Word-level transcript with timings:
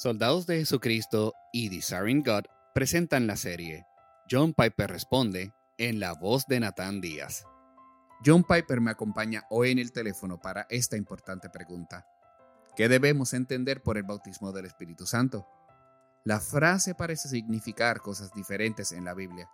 Soldados 0.00 0.46
de 0.46 0.56
Jesucristo 0.56 1.34
y 1.52 1.68
Desiring 1.68 2.22
God 2.22 2.44
presentan 2.72 3.26
la 3.26 3.36
serie 3.36 3.84
John 4.30 4.54
Piper 4.54 4.88
responde 4.90 5.52
en 5.76 6.00
la 6.00 6.14
voz 6.14 6.46
de 6.46 6.58
Nathan 6.58 7.02
Díaz. 7.02 7.44
John 8.24 8.42
Piper 8.42 8.80
me 8.80 8.92
acompaña 8.92 9.44
hoy 9.50 9.72
en 9.72 9.78
el 9.78 9.92
teléfono 9.92 10.40
para 10.40 10.66
esta 10.70 10.96
importante 10.96 11.50
pregunta. 11.50 12.06
¿Qué 12.76 12.88
debemos 12.88 13.34
entender 13.34 13.82
por 13.82 13.98
el 13.98 14.04
bautismo 14.04 14.52
del 14.52 14.64
Espíritu 14.64 15.04
Santo? 15.04 15.46
La 16.24 16.40
frase 16.40 16.94
parece 16.94 17.28
significar 17.28 18.00
cosas 18.00 18.32
diferentes 18.32 18.92
en 18.92 19.04
la 19.04 19.12
Biblia. 19.12 19.50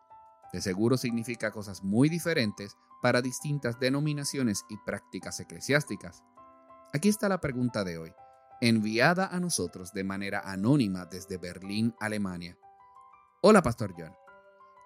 De 0.53 0.61
seguro 0.61 0.96
significa 0.96 1.50
cosas 1.50 1.82
muy 1.82 2.08
diferentes 2.08 2.76
para 3.03 3.21
distintas 3.21 3.81
denominaciones 3.81 4.63
y 4.71 4.76
prácticas 4.86 5.40
eclesiásticas. 5.40 6.22
Aquí 6.94 7.08
está 7.08 7.29
la 7.29 7.40
pregunta 7.40 7.82
de 7.82 7.99
hoy 7.99 8.14
enviada 8.61 9.27
a 9.27 9.41
nosotros 9.41 9.93
de 9.93 10.05
manera 10.05 10.41
anónima 10.41 11.07
desde 11.07 11.37
Berlín, 11.39 11.95
Alemania. 12.01 12.59
Hola, 13.43 13.63
Pastor 13.63 13.95
John. 13.96 14.13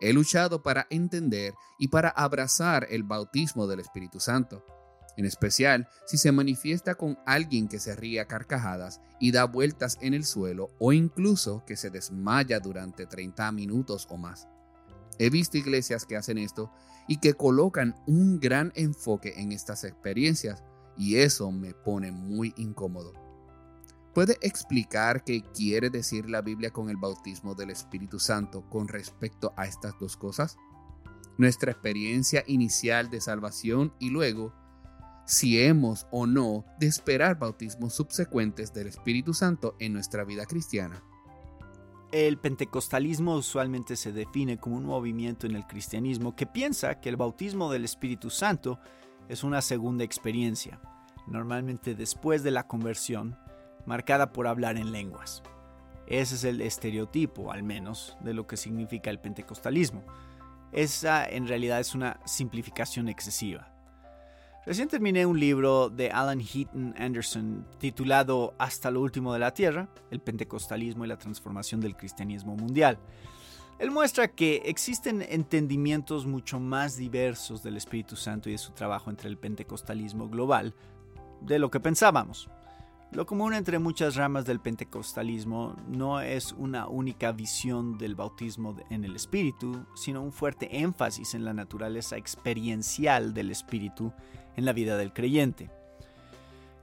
He 0.01 0.13
luchado 0.13 0.63
para 0.63 0.87
entender 0.91 1.55
y 1.79 1.89
para 1.89 2.09
abrazar 2.09 2.87
el 2.91 3.03
bautismo 3.03 3.67
del 3.67 3.81
Espíritu 3.81 4.19
Santo, 4.19 4.65
en 5.17 5.27
especial 5.27 5.89
si 6.07 6.17
se 6.17 6.33
manifiesta 6.33 6.95
con 6.95 7.19
alguien 7.27 7.69
que 7.69 7.79
se 7.79 7.95
ríe 7.95 8.21
a 8.21 8.27
carcajadas 8.27 9.01
y 9.21 9.33
da 9.33 9.45
vueltas 9.45 9.99
en 10.01 10.15
el 10.15 10.25
suelo 10.25 10.71
o 10.79 10.93
incluso 10.93 11.65
que 11.67 11.77
se 11.77 11.91
desmaya 11.91 12.61
durante 12.61 13.07
30 13.07 13.53
minutos 13.53 14.07
o 14.11 14.17
más. 14.17 14.49
He 15.19 15.29
visto 15.29 15.59
iglesias 15.59 16.07
que 16.07 16.17
hacen 16.17 16.39
esto 16.39 16.73
y 17.07 17.19
que 17.19 17.35
colocan 17.35 17.95
un 18.07 18.41
gran 18.41 18.73
enfoque 18.75 19.35
en 19.37 19.53
estas 19.53 19.85
experiencias 19.85 20.65
y 20.97 21.17
eso 21.17 21.53
me 21.53 21.75
pone 21.75 22.11
muy 22.11 22.55
incómodo. 22.57 23.13
¿Puede 24.15 24.39
explicar 24.43 25.23
qué 25.23 25.43
quiere 25.55 25.89
decir 25.89 26.29
la 26.29 26.43
Biblia 26.43 26.73
con 26.73 26.91
el 26.91 26.97
bautismo 26.97 27.55
del 27.55 27.71
Espíritu 27.71 28.19
Santo 28.19 28.69
con 28.69 28.89
respecto 28.89 29.53
a 29.57 29.67
estas 29.67 29.99
dos 30.01 30.17
cosas? 30.17 30.57
Nuestra 31.39 31.71
experiencia 31.71 32.43
inicial 32.49 33.09
de 33.09 33.21
salvación 33.21 33.95
y 34.01 34.11
luego 34.11 34.53
si 35.27 35.63
hemos 35.63 36.09
o 36.11 36.27
no 36.27 36.65
de 36.81 36.89
esperar 36.89 37.39
bautismos 37.39 37.95
subsecuentes 37.95 38.75
del 38.75 38.89
Espíritu 38.89 39.33
Santo 39.33 39.77
en 39.79 39.93
nuestra 39.93 40.25
vida 40.25 40.45
cristiana. 40.45 41.05
El 42.11 42.37
pentecostalismo 42.39 43.37
usualmente 43.37 43.95
se 43.95 44.11
define 44.11 44.59
como 44.59 44.77
un 44.77 44.87
movimiento 44.87 45.47
en 45.47 45.55
el 45.55 45.69
cristianismo 45.69 46.35
que 46.35 46.47
piensa 46.47 47.01
que 47.01 47.09
el 47.09 47.17
bautismo 47.17 47.71
del 47.71 47.85
Espíritu 47.85 48.29
Santo 48.29 48.81
es 49.29 49.45
una 49.45 49.63
segunda 49.63 50.03
experiencia, 50.03 50.81
normalmente 51.29 51.95
después 51.95 52.43
de 52.43 52.51
la 52.51 52.67
conversión, 52.67 53.39
marcada 53.87 54.33
por 54.33 54.47
hablar 54.47 54.77
en 54.77 54.93
lenguas. 54.93 55.43
Ese 56.07 56.35
es 56.35 56.45
el 56.45 56.61
estereotipo, 56.61 57.53
al 57.53 57.63
menos, 57.63 58.17
de 58.21 58.35
lo 58.35 58.47
que 58.47 58.57
significa 58.57 59.11
el 59.11 59.21
pentecostalismo. 59.21 60.03
Esa 60.73 61.25
en 61.25 61.47
realidad 61.47 61.81
es 61.81 61.95
una 61.95 62.21
simplificación 62.25 63.09
excesiva. 63.09 63.71
Recién 64.67 64.89
terminé 64.89 65.25
un 65.25 65.41
libro 65.41 65.89
de 65.89 66.11
Alan 66.11 66.41
Heaton 66.41 66.95
Anderson 66.99 67.67
titulado 67.79 68.55
Hasta 68.59 68.91
lo 68.91 69.01
último 69.01 69.33
de 69.33 69.39
la 69.39 69.55
Tierra, 69.55 69.89
el 70.11 70.21
pentecostalismo 70.21 71.05
y 71.05 71.09
la 71.09 71.17
transformación 71.17 71.81
del 71.81 71.97
cristianismo 71.97 72.57
mundial. 72.57 72.99
Él 73.79 73.91
muestra 73.91 74.29
que 74.29 74.57
existen 74.67 75.23
entendimientos 75.23 76.27
mucho 76.27 76.61
más 76.61 76.99
diversos 76.99 77.63
del 77.63 77.79
Espíritu 77.79 78.15
Santo 78.15 78.51
y 78.51 78.53
de 78.53 78.59
su 78.59 78.73
trabajo 78.73 79.09
entre 79.09 79.31
el 79.31 79.39
pentecostalismo 79.39 80.29
global 80.29 80.75
de 81.41 81.59
lo 81.59 81.71
que 81.71 81.81
pensábamos. 81.81 82.51
Lo 83.13 83.27
común 83.27 83.55
entre 83.55 83.81
muchas 83.81 84.15
ramas 84.15 84.45
del 84.45 84.61
pentecostalismo 84.61 85.75
no 85.89 86.21
es 86.21 86.53
una 86.53 86.87
única 86.87 87.33
visión 87.33 87.99
del 87.99 88.15
bautismo 88.15 88.77
en 88.89 89.05
el 89.05 89.17
Espíritu, 89.17 89.85
sino 89.97 90.23
un 90.23 90.33
fuerte 90.33 90.79
énfasis 90.79 91.35
en 91.35 91.45
la 91.45 91.53
naturaleza 91.53 92.17
experiencial 92.17 93.35
del 93.35 93.51
Espíritu 93.51 94.13
en 94.55 94.65
la 94.65 94.73
vida 94.73 94.97
del 94.97 95.13
creyente. 95.13 95.71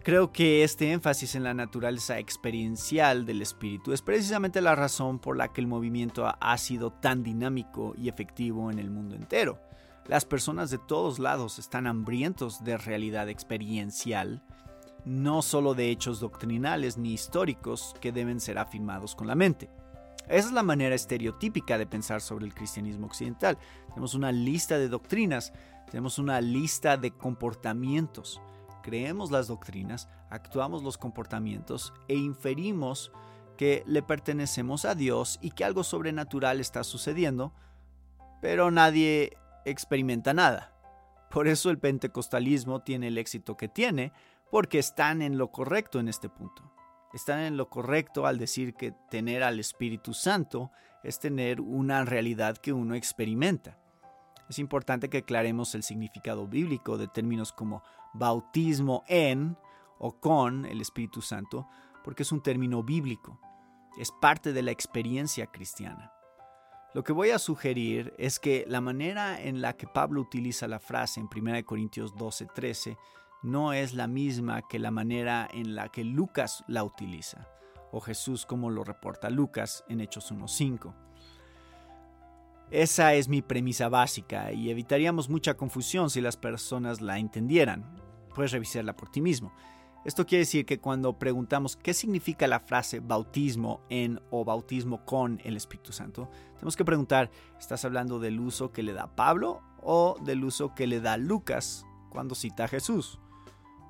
Creo 0.03 0.33
que 0.33 0.65
este 0.65 0.91
énfasis 0.91 1.33
en 1.35 1.43
la 1.43 1.53
naturaleza 1.53 2.19
experiencial 2.19 3.25
del 3.25 3.41
Espíritu 3.41 3.93
es 3.93 4.01
precisamente 4.01 4.59
la 4.59 4.75
razón 4.75 5.19
por 5.19 5.37
la 5.37 5.53
que 5.53 5.61
el 5.61 5.67
movimiento 5.67 6.27
ha 6.27 6.57
sido 6.57 6.91
tan 6.91 7.23
dinámico 7.23 7.93
y 7.97 8.09
efectivo 8.09 8.69
en 8.69 8.79
el 8.79 8.89
mundo 8.89 9.15
entero. 9.15 9.61
Las 10.07 10.25
personas 10.25 10.71
de 10.71 10.77
todos 10.77 11.19
lados 11.19 11.57
están 11.57 11.87
hambrientos 11.87 12.65
de 12.65 12.77
realidad 12.77 13.29
experiencial 13.29 14.43
no 15.07 15.41
solo 15.41 15.73
de 15.73 15.89
hechos 15.89 16.19
doctrinales 16.19 16.97
ni 16.97 17.13
históricos 17.13 17.95
que 18.01 18.11
deben 18.11 18.39
ser 18.39 18.57
afirmados 18.57 19.15
con 19.15 19.27
la 19.27 19.35
mente. 19.35 19.69
Esa 20.27 20.49
es 20.49 20.53
la 20.53 20.63
manera 20.63 20.93
estereotípica 20.93 21.77
de 21.77 21.87
pensar 21.87 22.21
sobre 22.21 22.45
el 22.45 22.53
cristianismo 22.53 23.07
occidental. 23.07 23.57
Tenemos 23.87 24.13
una 24.13 24.31
lista 24.31 24.77
de 24.77 24.89
doctrinas, 24.89 25.53
tenemos 25.89 26.19
una 26.19 26.41
lista 26.41 26.97
de 26.97 27.11
comportamientos. 27.11 28.41
Creemos 28.83 29.31
las 29.31 29.47
doctrinas, 29.47 30.09
actuamos 30.29 30.83
los 30.83 30.97
comportamientos 30.97 31.93
e 32.09 32.15
inferimos 32.15 33.11
que 33.57 33.83
le 33.87 34.03
pertenecemos 34.03 34.85
a 34.85 34.95
Dios 34.95 35.39
y 35.41 35.51
que 35.51 35.63
algo 35.63 35.83
sobrenatural 35.83 36.59
está 36.59 36.83
sucediendo, 36.83 37.53
pero 38.41 38.69
nadie 38.69 39.37
experimenta 39.65 40.33
nada. 40.33 40.73
Por 41.31 41.47
eso 41.47 41.69
el 41.69 41.79
pentecostalismo 41.79 42.81
tiene 42.81 43.07
el 43.07 43.17
éxito 43.17 43.57
que 43.57 43.67
tiene, 43.67 44.13
porque 44.51 44.79
están 44.79 45.21
en 45.21 45.37
lo 45.37 45.51
correcto 45.51 45.99
en 45.99 46.07
este 46.07 46.29
punto. 46.29 46.63
Están 47.13 47.39
en 47.39 47.57
lo 47.57 47.69
correcto 47.69 48.25
al 48.25 48.37
decir 48.37 48.73
que 48.75 48.91
tener 49.09 49.43
al 49.43 49.59
Espíritu 49.59 50.13
Santo 50.13 50.71
es 51.03 51.19
tener 51.19 51.61
una 51.61 52.03
realidad 52.05 52.57
que 52.57 52.73
uno 52.73 52.95
experimenta. 52.95 53.77
Es 54.49 54.59
importante 54.59 55.09
que 55.09 55.19
aclaremos 55.19 55.75
el 55.75 55.83
significado 55.83 56.47
bíblico 56.47 56.97
de 56.97 57.07
términos 57.07 57.51
como 57.51 57.83
bautismo 58.13 59.03
en 59.07 59.57
o 59.99 60.19
con 60.19 60.65
el 60.65 60.81
Espíritu 60.81 61.21
Santo, 61.21 61.67
porque 62.03 62.23
es 62.23 62.31
un 62.31 62.41
término 62.41 62.83
bíblico. 62.83 63.39
Es 63.97 64.11
parte 64.11 64.53
de 64.53 64.61
la 64.61 64.71
experiencia 64.71 65.47
cristiana. 65.47 66.13
Lo 66.93 67.03
que 67.03 67.13
voy 67.13 67.31
a 67.31 67.39
sugerir 67.39 68.13
es 68.17 68.39
que 68.39 68.65
la 68.67 68.79
manera 68.79 69.41
en 69.41 69.61
la 69.61 69.73
que 69.73 69.87
Pablo 69.87 70.21
utiliza 70.21 70.67
la 70.67 70.79
frase 70.79 71.19
en 71.19 71.27
1 71.27 71.65
Corintios 71.65 72.15
12:13 72.15 72.97
no 73.43 73.73
es 73.73 73.93
la 73.93 74.07
misma 74.07 74.61
que 74.67 74.79
la 74.79 74.91
manera 74.91 75.47
en 75.51 75.75
la 75.75 75.89
que 75.89 76.03
Lucas 76.03 76.63
la 76.67 76.83
utiliza, 76.83 77.47
o 77.91 78.01
Jesús 78.01 78.45
como 78.45 78.69
lo 78.69 78.83
reporta 78.83 79.29
Lucas 79.29 79.83
en 79.87 80.01
Hechos 80.01 80.31
1.5. 80.31 80.93
Esa 82.69 83.13
es 83.13 83.29
mi 83.29 83.41
premisa 83.41 83.87
básica 83.87 84.51
y 84.51 84.69
evitaríamos 84.69 85.29
mucha 85.29 85.55
confusión 85.55 86.09
si 86.09 86.19
las 86.19 86.35
personas 86.35 86.99
la 86.99 87.17
entendieran. 87.17 87.85
Puedes 88.35 88.51
revisarla 88.51 88.93
por 88.95 89.09
ti 89.09 89.21
mismo. 89.21 89.53
Esto 90.03 90.25
quiere 90.25 90.41
decir 90.41 90.65
que 90.65 90.79
cuando 90.79 91.17
preguntamos 91.17 91.75
qué 91.75 91.93
significa 91.93 92.47
la 92.47 92.59
frase 92.59 92.99
bautismo 92.99 93.81
en 93.89 94.21
o 94.31 94.43
bautismo 94.43 95.05
con 95.05 95.39
el 95.43 95.57
Espíritu 95.57 95.91
Santo, 95.91 96.29
tenemos 96.55 96.75
que 96.75 96.85
preguntar, 96.85 97.31
¿estás 97.59 97.83
hablando 97.85 98.19
del 98.19 98.39
uso 98.39 98.71
que 98.71 98.83
le 98.83 98.93
da 98.93 99.15
Pablo 99.15 99.61
o 99.81 100.17
del 100.23 100.43
uso 100.43 100.73
que 100.75 100.87
le 100.87 100.99
da 100.99 101.17
Lucas 101.17 101.85
cuando 102.09 102.35
cita 102.35 102.65
a 102.65 102.67
Jesús? 102.67 103.19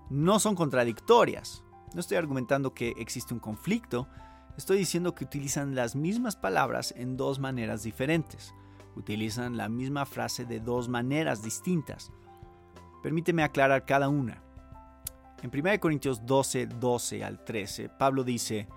No 0.09 0.40
son 0.40 0.56
contradictorias. 0.56 1.63
No 1.94 2.00
estoy 2.00 2.18
argumentando 2.18 2.73
que 2.73 2.94
existe 2.97 3.34
un 3.34 3.40
conflicto, 3.40 4.07
estoy 4.57 4.78
diciendo 4.78 5.13
que 5.16 5.25
utilizan 5.25 5.75
las 5.75 5.95
mismas 5.95 6.35
palabras 6.35 6.94
en 6.97 7.18
dos 7.18 7.40
maneras 7.40 7.84
diferentes. 7.84 8.53
Utilizan 8.95 9.57
la 9.57 9.69
misma 9.69 10.06
frase 10.06 10.45
de 10.45 10.59
dos 10.59 10.90
maneras 10.90 11.44
distintas. 11.44 12.12
Permíteme 13.03 13.44
aclarar 13.44 13.85
cada 13.85 14.09
una. 14.09 14.41
En 15.44 15.51
1 15.54 15.80
Corintios 15.80 16.25
12, 16.25 16.65
12 16.65 17.24
al 17.24 17.44
13, 17.44 17.89
Pablo 17.89 18.24
dice, 18.24 18.68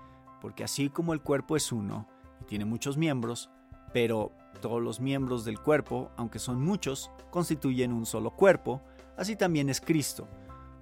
porque 0.41 0.63
así 0.63 0.89
como 0.89 1.13
el 1.13 1.21
cuerpo 1.21 1.55
es 1.55 1.71
uno 1.71 2.07
y 2.39 2.45
tiene 2.45 2.65
muchos 2.65 2.97
miembros, 2.97 3.49
pero 3.93 4.31
todos 4.61 4.81
los 4.81 4.99
miembros 4.99 5.43
del 5.43 5.59
cuerpo, 5.59 6.11
aunque 6.17 6.37
son 6.37 6.61
muchos, 6.61 7.09
constituyen 7.31 7.91
un 7.91 8.05
solo 8.05 8.29
cuerpo, 8.31 8.83
así 9.17 9.35
también 9.35 9.69
es 9.69 9.81
Cristo 9.81 10.27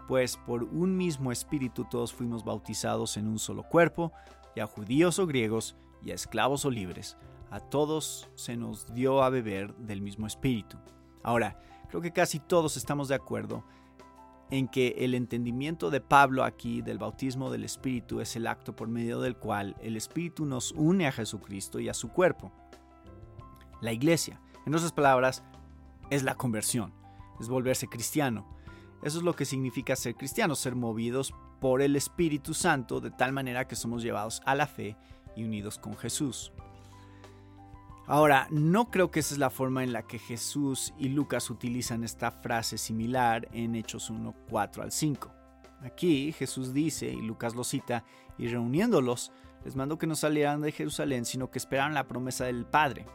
pues 0.09 0.37
por 0.37 0.63
un 0.63 0.97
mismo 0.97 1.31
espíritu 1.31 1.85
todos 1.85 2.11
fuimos 2.11 2.43
bautizados 2.43 3.15
en 3.15 3.27
un 3.27 3.37
solo 3.37 3.61
cuerpo, 3.61 4.11
ya 4.55 4.65
judíos 4.65 5.19
o 5.19 5.27
griegos, 5.27 5.75
ya 6.01 6.15
esclavos 6.15 6.65
o 6.65 6.71
libres, 6.71 7.15
a 7.51 7.59
todos 7.59 8.27
se 8.33 8.57
nos 8.57 8.91
dio 8.91 9.21
a 9.21 9.29
beber 9.29 9.75
del 9.75 10.01
mismo 10.01 10.25
espíritu. 10.25 10.77
Ahora, 11.21 11.61
creo 11.89 12.01
que 12.01 12.11
casi 12.11 12.39
todos 12.39 12.75
estamos 12.75 13.07
de 13.07 13.13
acuerdo 13.13 13.63
en 14.49 14.67
que 14.67 14.95
el 14.97 15.13
entendimiento 15.13 15.91
de 15.91 16.01
Pablo 16.01 16.43
aquí 16.43 16.81
del 16.81 16.97
bautismo 16.97 17.51
del 17.51 17.63
Espíritu 17.63 18.19
es 18.19 18.35
el 18.35 18.47
acto 18.47 18.75
por 18.75 18.87
medio 18.87 19.21
del 19.21 19.35
cual 19.37 19.75
el 19.79 19.95
Espíritu 19.95 20.43
nos 20.43 20.71
une 20.71 21.05
a 21.05 21.11
Jesucristo 21.11 21.79
y 21.79 21.87
a 21.87 21.93
su 21.93 22.09
cuerpo. 22.09 22.51
La 23.79 23.93
iglesia, 23.93 24.41
en 24.65 24.73
otras 24.73 24.91
palabras, 24.91 25.43
es 26.09 26.23
la 26.23 26.33
conversión, 26.33 26.95
es 27.39 27.47
volverse 27.47 27.87
cristiano, 27.87 28.47
eso 29.03 29.17
es 29.19 29.23
lo 29.23 29.35
que 29.35 29.45
significa 29.45 29.95
ser 29.95 30.15
cristianos, 30.15 30.59
ser 30.59 30.75
movidos 30.75 31.33
por 31.59 31.81
el 31.81 31.95
Espíritu 31.95 32.53
Santo 32.53 32.99
de 32.99 33.11
tal 33.11 33.31
manera 33.31 33.67
que 33.67 33.75
somos 33.75 34.03
llevados 34.03 34.41
a 34.45 34.55
la 34.55 34.67
fe 34.67 34.97
y 35.35 35.43
unidos 35.43 35.77
con 35.77 35.95
Jesús. 35.97 36.51
Ahora, 38.07 38.47
no 38.49 38.89
creo 38.89 39.11
que 39.11 39.19
esa 39.19 39.35
es 39.35 39.39
la 39.39 39.51
forma 39.51 39.83
en 39.83 39.93
la 39.93 40.01
que 40.01 40.17
Jesús 40.17 40.93
y 40.97 41.09
Lucas 41.09 41.49
utilizan 41.51 42.03
esta 42.03 42.31
frase 42.31 42.77
similar 42.77 43.47
en 43.53 43.75
Hechos 43.75 44.09
1, 44.09 44.33
4 44.49 44.83
al 44.83 44.91
5. 44.91 45.31
Aquí 45.83 46.31
Jesús 46.31 46.73
dice, 46.73 47.07
y 47.07 47.21
Lucas 47.21 47.55
lo 47.55 47.63
cita, 47.63 48.03
y 48.37 48.47
reuniéndolos, 48.47 49.31
les 49.63 49.75
mandó 49.75 49.97
que 49.97 50.07
no 50.07 50.15
salieran 50.15 50.61
de 50.61 50.71
Jerusalén, 50.71 51.23
sino 51.23 51.51
que 51.51 51.59
esperaran 51.59 51.93
la 51.93 52.07
promesa 52.07 52.45
del 52.45 52.65
Padre, 52.65 53.05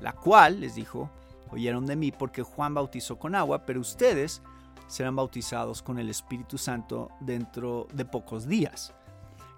la 0.00 0.12
cual, 0.12 0.60
les 0.60 0.74
dijo, 0.74 1.10
oyeron 1.50 1.86
de 1.86 1.96
mí 1.96 2.12
porque 2.12 2.42
Juan 2.42 2.74
bautizó 2.74 3.18
con 3.18 3.34
agua, 3.34 3.64
pero 3.64 3.80
ustedes 3.80 4.42
serán 4.86 5.16
bautizados 5.16 5.82
con 5.82 5.98
el 5.98 6.08
Espíritu 6.08 6.58
Santo 6.58 7.10
dentro 7.20 7.86
de 7.92 8.04
pocos 8.04 8.46
días. 8.46 8.94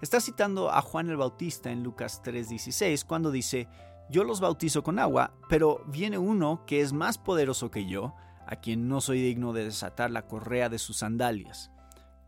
Está 0.01 0.19
citando 0.19 0.71
a 0.71 0.81
Juan 0.81 1.09
el 1.09 1.17
Bautista 1.17 1.71
en 1.71 1.83
Lucas 1.83 2.21
3:16 2.23 3.05
cuando 3.05 3.31
dice, 3.31 3.67
yo 4.09 4.23
los 4.23 4.39
bautizo 4.39 4.83
con 4.83 4.99
agua, 4.99 5.33
pero 5.49 5.83
viene 5.87 6.17
uno 6.17 6.63
que 6.67 6.81
es 6.81 6.93
más 6.93 7.17
poderoso 7.17 7.71
que 7.71 7.87
yo, 7.87 8.13
a 8.45 8.57
quien 8.57 8.87
no 8.87 9.01
soy 9.01 9.21
digno 9.21 9.51
de 9.51 9.65
desatar 9.65 10.11
la 10.11 10.27
correa 10.27 10.69
de 10.69 10.77
sus 10.77 10.97
sandalias. 10.97 11.71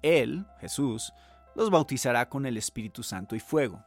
Él, 0.01 0.45
Jesús, 0.59 1.13
los 1.55 1.69
bautizará 1.69 2.29
con 2.29 2.45
el 2.45 2.57
Espíritu 2.57 3.03
Santo 3.03 3.35
y 3.35 3.39
fuego. 3.39 3.83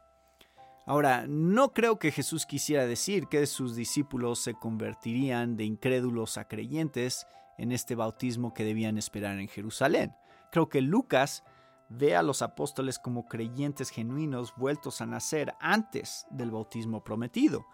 Ahora, 0.87 1.27
no 1.29 1.73
creo 1.73 1.99
que 1.99 2.11
Jesús 2.11 2.47
quisiera 2.47 2.87
decir 2.87 3.27
que 3.29 3.47
sus 3.47 3.77
discípulos 3.77 4.41
se 4.41 4.55
convertirían 4.55 5.57
de 5.57 5.65
incrédulos 5.65 6.37
a 6.39 6.47
creyentes 6.49 7.27
en 7.61 7.73
este 7.73 7.95
bautismo 7.95 8.55
que 8.55 8.65
debían 8.65 8.97
esperar 8.97 9.39
en 9.39 9.47
Jerusalén. 9.47 10.17
Creo 10.51 10.71
que 10.71 10.81
Lucas 10.81 11.45
ve 11.91 12.17
a 12.17 12.23
los 12.23 12.41
apóstoles 12.41 12.99
como 12.99 13.27
creyentes 13.27 13.91
genuinos 13.91 14.55
vueltos 14.57 15.03
a 15.03 15.07
nacer 15.07 15.53
antes 15.61 16.27
del 16.31 16.51
bautismo 16.51 17.05
prometido. 17.05 17.67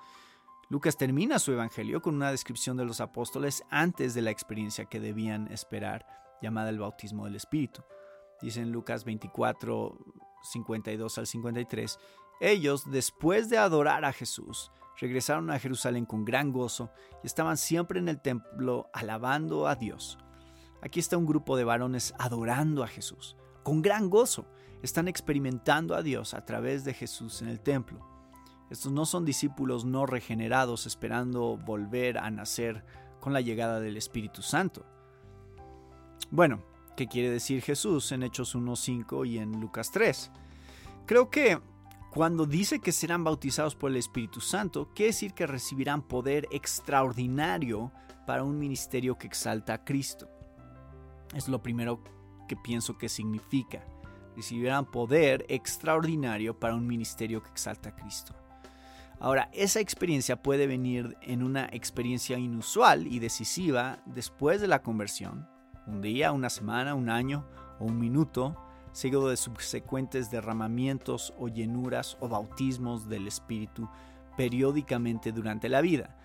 Lucas 0.68 0.96
termina 0.96 1.38
su 1.38 1.52
evangelio 1.52 2.02
con 2.02 2.16
una 2.16 2.32
descripción 2.32 2.76
de 2.76 2.84
los 2.84 3.00
apóstoles 3.00 3.62
antes 3.70 4.14
de 4.14 4.22
la 4.22 4.32
experiencia 4.32 4.86
que 4.86 4.98
debían 4.98 5.46
esperar, 5.52 6.04
llamada 6.42 6.70
el 6.70 6.80
bautismo 6.80 7.24
del 7.24 7.36
Espíritu. 7.36 7.84
Dice 8.42 8.62
en 8.62 8.72
Lucas 8.72 9.04
24, 9.04 9.96
52 10.42 11.18
al 11.18 11.26
53, 11.28 11.98
ellos, 12.40 12.90
después 12.90 13.48
de 13.48 13.58
adorar 13.58 14.04
a 14.04 14.12
Jesús, 14.12 14.72
regresaron 14.98 15.50
a 15.50 15.58
Jerusalén 15.58 16.06
con 16.06 16.24
gran 16.24 16.52
gozo 16.52 16.90
y 17.22 17.26
estaban 17.26 17.56
siempre 17.56 17.98
en 17.98 18.08
el 18.08 18.20
templo 18.20 18.90
alabando 18.92 19.66
a 19.66 19.74
Dios. 19.74 20.18
Aquí 20.82 21.00
está 21.00 21.16
un 21.16 21.26
grupo 21.26 21.56
de 21.56 21.64
varones 21.64 22.14
adorando 22.18 22.82
a 22.82 22.88
Jesús, 22.88 23.36
con 23.62 23.82
gran 23.82 24.10
gozo. 24.10 24.46
Están 24.82 25.08
experimentando 25.08 25.94
a 25.94 26.02
Dios 26.02 26.34
a 26.34 26.44
través 26.44 26.84
de 26.84 26.94
Jesús 26.94 27.42
en 27.42 27.48
el 27.48 27.60
templo. 27.60 28.06
Estos 28.70 28.92
no 28.92 29.06
son 29.06 29.24
discípulos 29.24 29.84
no 29.84 30.06
regenerados 30.06 30.86
esperando 30.86 31.56
volver 31.56 32.18
a 32.18 32.30
nacer 32.30 32.84
con 33.20 33.32
la 33.32 33.40
llegada 33.40 33.80
del 33.80 33.96
Espíritu 33.96 34.42
Santo. 34.42 34.84
Bueno, 36.30 36.62
¿qué 36.96 37.06
quiere 37.06 37.30
decir 37.30 37.62
Jesús 37.62 38.10
en 38.12 38.22
Hechos 38.22 38.54
1.5 38.56 39.26
y 39.26 39.38
en 39.38 39.60
Lucas 39.60 39.90
3? 39.92 40.30
Creo 41.06 41.30
que 41.30 41.60
cuando 42.16 42.46
dice 42.46 42.78
que 42.78 42.92
serán 42.92 43.24
bautizados 43.24 43.74
por 43.74 43.90
el 43.90 43.98
Espíritu 43.98 44.40
Santo, 44.40 44.88
quiere 44.94 45.08
decir 45.08 45.34
que 45.34 45.46
recibirán 45.46 46.00
poder 46.00 46.48
extraordinario 46.50 47.92
para 48.26 48.42
un 48.42 48.58
ministerio 48.58 49.18
que 49.18 49.26
exalta 49.26 49.74
a 49.74 49.84
Cristo. 49.84 50.26
Es 51.34 51.46
lo 51.46 51.62
primero 51.62 52.02
que 52.48 52.56
pienso 52.56 52.96
que 52.96 53.10
significa. 53.10 53.84
Recibirán 54.34 54.90
poder 54.90 55.44
extraordinario 55.50 56.58
para 56.58 56.74
un 56.74 56.86
ministerio 56.86 57.42
que 57.42 57.50
exalta 57.50 57.90
a 57.90 57.96
Cristo. 57.96 58.34
Ahora, 59.20 59.50
esa 59.52 59.80
experiencia 59.80 60.42
puede 60.42 60.66
venir 60.66 61.18
en 61.20 61.42
una 61.42 61.66
experiencia 61.70 62.38
inusual 62.38 63.06
y 63.08 63.18
decisiva 63.18 63.98
después 64.06 64.62
de 64.62 64.68
la 64.68 64.80
conversión, 64.80 65.46
un 65.86 66.00
día, 66.00 66.32
una 66.32 66.48
semana, 66.48 66.94
un 66.94 67.10
año 67.10 67.46
o 67.78 67.84
un 67.84 67.98
minuto, 67.98 68.56
seguido 68.96 69.28
de 69.28 69.36
subsecuentes 69.36 70.30
derramamientos 70.30 71.34
o 71.38 71.48
llenuras 71.48 72.16
o 72.18 72.30
bautismos 72.30 73.10
del 73.10 73.28
Espíritu 73.28 73.90
periódicamente 74.38 75.32
durante 75.32 75.68
la 75.68 75.82
vida. 75.82 76.16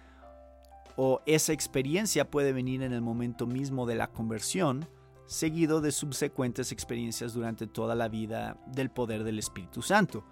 O 0.96 1.22
esa 1.26 1.52
experiencia 1.52 2.32
puede 2.32 2.54
venir 2.54 2.82
en 2.82 2.94
el 2.94 3.02
momento 3.02 3.46
mismo 3.46 3.86
de 3.86 3.96
la 3.96 4.08
conversión, 4.08 4.88
seguido 5.26 5.82
de 5.82 5.92
subsecuentes 5.92 6.72
experiencias 6.72 7.34
durante 7.34 7.68
toda 7.68 7.94
la 7.94 8.08
vida 8.08 8.58
del 8.68 8.90
poder 8.90 9.26
del 9.26 9.40
Espíritu 9.40 9.82
Santo. 9.82 10.24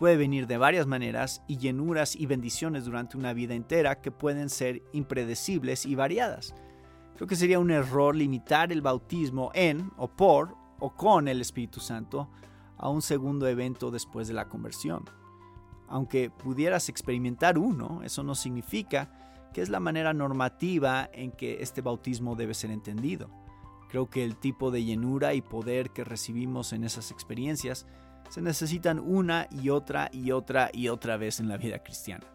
Puede 0.00 0.16
venir 0.16 0.48
de 0.48 0.58
varias 0.58 0.88
maneras 0.88 1.40
y 1.46 1.56
llenuras 1.58 2.16
y 2.16 2.26
bendiciones 2.26 2.84
durante 2.84 3.16
una 3.16 3.32
vida 3.32 3.54
entera 3.54 4.00
que 4.00 4.10
pueden 4.10 4.50
ser 4.50 4.82
impredecibles 4.92 5.86
y 5.86 5.94
variadas. 5.94 6.52
Creo 7.14 7.28
que 7.28 7.36
sería 7.36 7.60
un 7.60 7.70
error 7.70 8.16
limitar 8.16 8.72
el 8.72 8.82
bautismo 8.82 9.52
en 9.54 9.92
o 9.96 10.08
por 10.08 10.65
o 10.78 10.90
con 10.94 11.28
el 11.28 11.40
Espíritu 11.40 11.80
Santo 11.80 12.28
a 12.76 12.88
un 12.88 13.02
segundo 13.02 13.46
evento 13.48 13.90
después 13.90 14.28
de 14.28 14.34
la 14.34 14.48
conversión. 14.48 15.04
Aunque 15.88 16.30
pudieras 16.30 16.88
experimentar 16.88 17.58
uno, 17.58 18.02
eso 18.02 18.22
no 18.22 18.34
significa 18.34 19.10
que 19.52 19.62
es 19.62 19.68
la 19.68 19.80
manera 19.80 20.12
normativa 20.12 21.08
en 21.12 21.32
que 21.32 21.62
este 21.62 21.80
bautismo 21.80 22.34
debe 22.34 22.54
ser 22.54 22.70
entendido. 22.70 23.30
Creo 23.88 24.10
que 24.10 24.24
el 24.24 24.36
tipo 24.36 24.70
de 24.70 24.84
llenura 24.84 25.34
y 25.34 25.42
poder 25.42 25.90
que 25.90 26.04
recibimos 26.04 26.72
en 26.72 26.84
esas 26.84 27.10
experiencias 27.10 27.86
se 28.28 28.42
necesitan 28.42 28.98
una 28.98 29.46
y 29.50 29.70
otra 29.70 30.10
y 30.12 30.32
otra 30.32 30.70
y 30.72 30.88
otra 30.88 31.16
vez 31.16 31.40
en 31.40 31.48
la 31.48 31.56
vida 31.56 31.78
cristiana. 31.78 32.26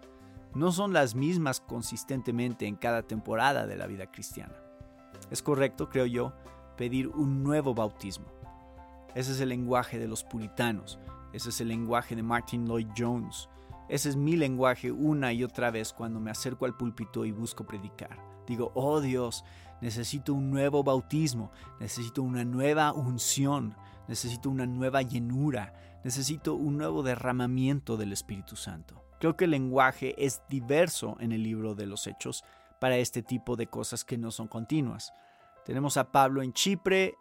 No 0.56 0.72
son 0.72 0.94
las 0.94 1.16
mismas 1.16 1.60
consistentemente 1.60 2.66
en 2.66 2.76
cada 2.76 3.04
temporada 3.04 3.68
de 3.68 3.76
la 3.76 3.88
vida 3.88 4.08
cristiana. 4.12 4.56
Es 5.30 5.42
correcto, 5.42 5.90
creo 5.90 6.06
yo, 6.06 6.34
pedir 6.82 7.10
un 7.10 7.44
nuevo 7.44 7.76
bautismo. 7.76 8.26
Ese 9.14 9.34
es 9.34 9.40
el 9.40 9.50
lenguaje 9.50 10.00
de 10.00 10.08
los 10.08 10.24
puritanos, 10.24 10.98
ese 11.32 11.50
es 11.50 11.62
el 11.62 11.68
lenguaje 11.68 12.16
de 12.16 12.24
Martin 12.24 12.66
Lloyd 12.66 12.88
Jones, 12.98 13.50
ese 13.88 14.10
es 14.10 14.16
mi 14.16 14.36
lenguaje 14.36 14.92
una 14.92 15.32
y 15.32 15.44
otra 15.44 15.70
vez 15.70 15.94
cuando 15.94 16.20
me 16.20 16.32
acerco 16.32 16.66
al 16.66 16.76
púlpito 16.76 17.24
y 17.24 17.32
busco 17.32 17.68
predicar. 17.68 18.18
Digo, 18.48 18.72
oh 18.74 19.00
Dios, 19.00 19.44
necesito 19.80 20.34
un 20.34 20.50
nuevo 20.50 20.84
bautismo, 20.84 21.52
necesito 21.80 22.24
una 22.24 22.44
nueva 22.46 22.94
unción, 22.94 23.76
necesito 24.08 24.50
una 24.50 24.66
nueva 24.66 25.04
llenura, 25.04 25.76
necesito 26.04 26.56
un 26.56 26.80
nuevo 26.80 27.04
derramamiento 27.04 27.96
del 27.96 28.12
Espíritu 28.12 28.56
Santo. 28.56 29.06
Creo 29.20 29.38
que 29.38 29.46
el 29.46 29.52
lenguaje 29.52 30.16
es 30.18 30.42
diverso 30.50 31.16
en 31.20 31.32
el 31.32 31.44
libro 31.44 31.76
de 31.76 31.86
los 31.86 32.08
Hechos 32.08 32.44
para 32.80 32.98
este 32.98 33.22
tipo 33.22 33.56
de 33.56 33.68
cosas 33.68 34.04
que 34.04 34.18
no 34.18 34.32
son 34.32 34.48
continuas. 34.48 35.14
Tenemos 35.66 35.98
a 35.98 36.12
Pablo 36.12 36.42
en 36.42 36.54
Chipre 36.54 37.18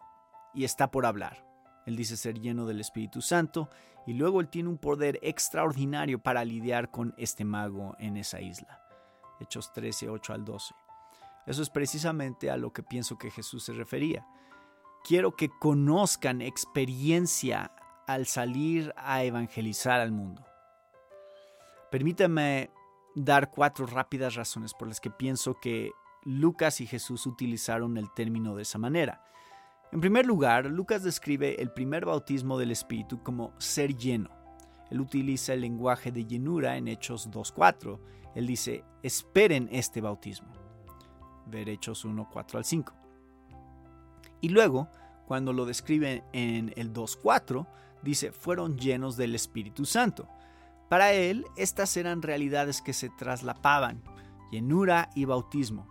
y 0.54 0.64
está 0.64 0.90
por 0.90 1.06
hablar. 1.06 1.46
Él 1.86 1.96
dice 1.96 2.16
ser 2.16 2.38
lleno 2.38 2.66
del 2.66 2.80
Espíritu 2.80 3.20
Santo 3.20 3.68
y 4.06 4.14
luego 4.14 4.40
él 4.40 4.48
tiene 4.48 4.68
un 4.68 4.78
poder 4.78 5.18
extraordinario 5.22 6.22
para 6.22 6.44
lidiar 6.44 6.90
con 6.90 7.14
este 7.18 7.44
mago 7.44 7.96
en 7.98 8.16
esa 8.16 8.40
isla. 8.40 8.80
Hechos 9.40 9.72
13, 9.72 10.08
8 10.08 10.32
al 10.32 10.44
12. 10.44 10.74
Eso 11.46 11.62
es 11.62 11.70
precisamente 11.70 12.50
a 12.50 12.56
lo 12.56 12.72
que 12.72 12.82
pienso 12.82 13.18
que 13.18 13.30
Jesús 13.30 13.64
se 13.64 13.72
refería. 13.72 14.26
Quiero 15.04 15.34
que 15.34 15.48
conozcan 15.48 16.42
experiencia 16.42 17.72
al 18.06 18.26
salir 18.26 18.92
a 18.96 19.24
evangelizar 19.24 20.00
al 20.00 20.12
mundo. 20.12 20.44
Permítame 21.90 22.70
dar 23.14 23.50
cuatro 23.50 23.86
rápidas 23.86 24.34
razones 24.34 24.74
por 24.74 24.88
las 24.88 25.00
que 25.00 25.10
pienso 25.10 25.54
que 25.54 25.90
Lucas 26.24 26.80
y 26.80 26.86
Jesús 26.86 27.26
utilizaron 27.26 27.96
el 27.96 28.12
término 28.12 28.54
de 28.54 28.62
esa 28.62 28.78
manera. 28.78 29.24
En 29.92 30.00
primer 30.00 30.26
lugar, 30.26 30.66
Lucas 30.66 31.02
describe 31.02 31.60
el 31.60 31.72
primer 31.72 32.04
bautismo 32.04 32.58
del 32.58 32.70
Espíritu 32.70 33.22
como 33.22 33.52
ser 33.58 33.96
lleno. 33.96 34.30
Él 34.90 35.00
utiliza 35.00 35.54
el 35.54 35.62
lenguaje 35.62 36.12
de 36.12 36.26
llenura 36.26 36.76
en 36.76 36.88
Hechos 36.88 37.30
2.4. 37.30 37.98
Él 38.34 38.46
dice, 38.46 38.84
esperen 39.02 39.68
este 39.72 40.00
bautismo. 40.00 40.52
Ver 41.46 41.68
Hechos 41.68 42.04
1.4 42.04 42.56
al 42.56 42.64
5. 42.64 42.92
Y 44.40 44.48
luego, 44.50 44.88
cuando 45.26 45.52
lo 45.52 45.64
describe 45.64 46.24
en 46.32 46.72
el 46.76 46.92
2.4, 46.92 47.66
dice, 48.02 48.30
fueron 48.32 48.78
llenos 48.78 49.16
del 49.16 49.34
Espíritu 49.34 49.84
Santo. 49.84 50.28
Para 50.88 51.12
él, 51.12 51.46
estas 51.56 51.96
eran 51.96 52.22
realidades 52.22 52.80
que 52.80 52.92
se 52.92 53.10
traslapaban, 53.10 54.02
llenura 54.50 55.10
y 55.14 55.24
bautismo. 55.24 55.86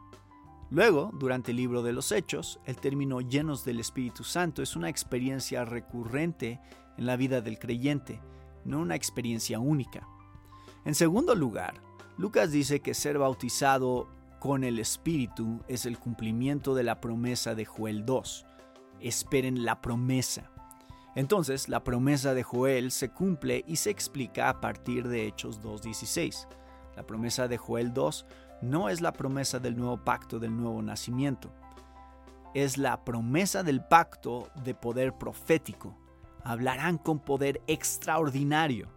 Luego, 0.72 1.10
durante 1.14 1.52
el 1.52 1.58
libro 1.58 1.82
de 1.82 1.94
los 1.94 2.12
Hechos, 2.12 2.60
el 2.66 2.78
término 2.78 3.22
llenos 3.22 3.66
del 3.66 3.80
Espíritu 3.80 4.24
Santo 4.24 4.62
es 4.62 4.76
una 4.76 4.90
experiencia 4.90 5.66
recurrente 5.66 6.60
en 6.98 7.08
la 7.08 7.16
vida 7.16 7.42
del 7.42 7.58
creyente, 7.58 8.22
no 8.66 8.80
una 8.80 8.96
experiencia 8.96 9.60
única. 9.60 10.08
En 10.86 10.94
segundo 10.94 11.34
lugar, 11.34 11.82
Lucas 12.18 12.52
dice 12.52 12.82
que 12.82 12.94
ser 12.94 13.18
bautizado 13.18 14.08
con 14.40 14.64
el 14.64 14.78
Espíritu 14.78 15.60
es 15.68 15.86
el 15.86 15.98
cumplimiento 15.98 16.76
de 16.76 16.84
la 16.84 17.02
promesa 17.02 17.56
de 17.56 17.66
Joel 17.66 18.06
2. 18.06 18.46
Esperen 19.00 19.66
la 19.66 19.82
promesa. 19.82 20.52
Entonces, 21.16 21.68
la 21.68 21.84
promesa 21.84 22.36
de 22.36 22.44
Joel 22.44 22.92
se 22.92 23.10
cumple 23.10 23.64
y 23.68 23.78
se 23.78 23.90
explica 23.90 24.50
a 24.50 24.62
partir 24.62 25.08
de 25.08 25.26
Hechos 25.26 25.62
2.16. 25.62 26.48
La 27.00 27.08
promesa 27.08 27.48
de 27.48 27.58
Joel 27.58 27.94
2 27.94 28.25
no 28.62 28.89
es 28.89 29.00
la 29.00 29.13
promesa 29.13 29.58
del 29.58 29.77
nuevo 29.77 30.03
pacto 30.03 30.38
del 30.38 30.58
nuevo 30.58 30.82
nacimiento. 30.82 31.50
Es 32.53 32.77
la 32.77 33.06
promesa 33.06 33.63
del 33.63 33.82
pacto 33.82 34.50
de 34.65 34.75
poder 34.75 35.18
profético. 35.18 35.96
Hablarán 36.44 36.98
con 36.98 37.20
poder 37.20 37.62
extraordinario. 37.68 38.89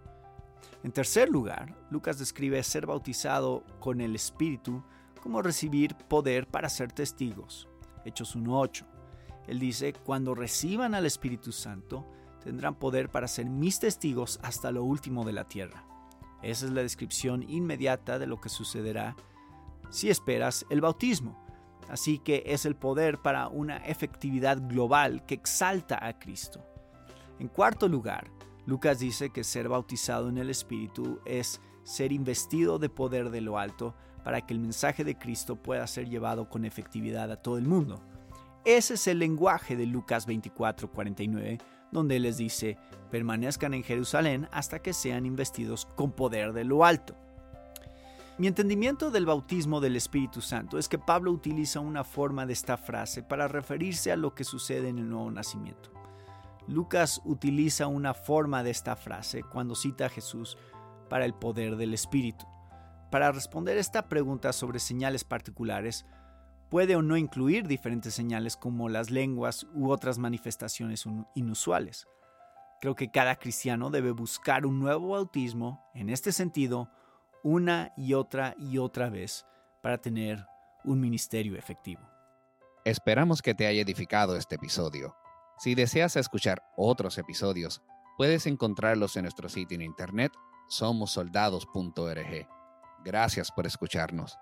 En 0.83 0.91
tercer 0.91 1.29
lugar, 1.29 1.77
Lucas 1.91 2.19
describe 2.19 2.61
ser 2.65 2.87
bautizado 2.87 3.63
con 3.79 4.01
el 4.01 4.17
Espíritu 4.17 4.83
como 5.23 5.41
recibir 5.41 5.95
poder 5.95 6.49
para 6.49 6.69
ser 6.71 6.91
testigos. 6.91 7.69
Hechos 8.05 8.37
1.8. 8.37 8.85
Él 9.47 9.61
dice, 9.61 9.93
cuando 9.93 10.35
reciban 10.35 10.97
al 10.97 11.07
Espíritu 11.07 11.53
Santo, 11.53 12.05
tendrán 12.43 12.75
poder 12.75 13.11
para 13.11 13.29
ser 13.29 13.47
mis 13.47 13.79
testigos 13.79 14.41
hasta 14.43 14.73
lo 14.73 14.83
último 14.83 15.25
de 15.25 15.35
la 15.35 15.45
tierra. 15.45 15.85
Esa 16.43 16.67
es 16.67 16.73
la 16.73 16.83
descripción 16.83 17.49
inmediata 17.49 18.19
de 18.19 18.27
lo 18.27 18.41
que 18.41 18.49
sucederá 18.49 19.17
si 19.91 20.11
esperas 20.11 20.67
el 20.71 20.81
bautismo. 20.81 21.39
Así 21.89 22.19
que 22.19 22.43
es 22.47 22.65
el 22.65 22.75
poder 22.75 23.19
para 23.19 23.49
una 23.49 23.77
efectividad 23.79 24.59
global 24.69 25.25
que 25.27 25.35
exalta 25.35 26.05
a 26.05 26.19
Cristo. 26.19 26.65
En 27.39 27.49
cuarto 27.49 27.89
lugar, 27.89 28.31
Lucas 28.67 28.99
dice 29.01 29.31
que 29.31 29.45
ser 29.45 29.69
bautizado 29.69 30.29
en 30.29 30.39
el 30.39 30.49
Espíritu 30.49 31.21
es 31.25 31.61
ser 31.83 32.13
investido 32.13 32.79
de 32.79 32.89
poder 32.89 33.31
de 33.31 33.41
lo 33.41 33.59
alto 33.59 33.95
para 34.25 34.41
que 34.41 34.55
el 34.55 34.61
mensaje 34.61 35.05
de 35.05 35.19
Cristo 35.19 35.57
pueda 35.57 35.87
ser 35.87 36.09
llevado 36.09 36.49
con 36.49 36.65
efectividad 36.65 37.31
a 37.31 37.37
todo 37.37 37.59
el 37.59 37.67
mundo. 37.67 38.01
Ese 38.65 38.95
es 38.95 39.09
el 39.09 39.19
lenguaje 39.19 39.77
de 39.77 39.87
Lucas 39.87 40.27
24:49, 40.27 41.59
donde 41.91 42.21
les 42.21 42.37
dice, 42.37 42.79
permanezcan 43.11 43.75
en 43.75 43.83
Jerusalén 43.83 44.49
hasta 44.53 44.79
que 44.81 44.93
sean 44.93 45.27
investidos 45.27 45.87
con 45.97 46.13
poder 46.13 46.53
de 46.53 46.65
lo 46.65 46.85
alto. 46.85 47.17
Mi 48.39 48.47
entendimiento 48.47 49.11
del 49.11 49.27
bautismo 49.27 49.81
del 49.81 49.97
Espíritu 49.97 50.41
Santo 50.41 50.79
es 50.79 50.89
que 50.89 50.99
Pablo 50.99 51.33
utiliza 51.33 51.81
una 51.81 52.05
forma 52.05 52.47
de 52.47 52.53
esta 52.53 52.77
frase 52.77 53.23
para 53.23 53.49
referirse 53.49 54.11
a 54.11 54.17
lo 54.17 54.35
que 54.35 54.45
sucede 54.45 54.89
en 54.89 54.99
el 54.99 55.09
nuevo 55.09 55.31
nacimiento. 55.31 55.91
Lucas 56.69 57.21
utiliza 57.25 57.89
una 57.89 58.15
forma 58.15 58.63
de 58.63 58.71
esta 58.71 58.97
frase 58.97 59.43
cuando 59.43 59.75
cita 59.75 60.07
a 60.07 60.09
Jesús 60.09 60.57
para 61.11 61.25
el 61.25 61.35
poder 61.35 61.77
del 61.77 61.95
Espíritu. 61.95 62.47
Para 63.11 63.33
responder 63.33 63.77
esta 63.77 64.09
pregunta 64.09 64.53
sobre 64.53 64.79
señales 64.79 65.25
particulares, 65.25 66.07
puede 66.73 66.97
o 66.97 67.03
no 67.03 67.19
incluir 67.19 67.69
diferentes 67.69 68.15
señales 68.15 68.57
como 68.57 68.89
las 68.89 69.11
lenguas 69.11 69.67
u 69.75 69.91
otras 69.91 70.17
manifestaciones 70.17 71.05
inusuales. 71.35 72.07
Creo 72.81 72.95
que 72.95 73.11
cada 73.11 73.37
cristiano 73.37 73.91
debe 73.91 74.11
buscar 74.11 74.65
un 74.65 74.81
nuevo 74.81 75.11
bautismo, 75.11 75.85
en 75.93 76.09
este 76.09 76.33
sentido, 76.33 76.89
una 77.43 77.93
y 77.95 78.15
otra 78.15 78.55
y 78.59 78.79
otra 78.79 79.11
vez 79.11 79.45
para 79.83 79.99
tener 79.99 80.47
un 80.83 80.99
ministerio 80.99 81.59
efectivo. 81.59 82.01
Esperamos 82.87 83.43
que 83.43 83.55
te 83.55 83.67
haya 83.67 83.83
edificado 83.83 84.35
este 84.35 84.55
episodio. 84.55 85.15
Si 85.59 85.75
deseas 85.75 86.17
escuchar 86.17 86.63
otros 86.79 87.19
episodios, 87.19 87.83
puedes 88.17 88.47
encontrarlos 88.47 89.15
en 89.17 89.25
nuestro 89.25 89.51
sitio 89.51 89.75
en 89.75 89.83
internet 89.83 90.33
somosoldados.org. 90.71 92.49
Gracias 93.05 93.53
por 93.53 93.67
escucharnos. 93.67 94.39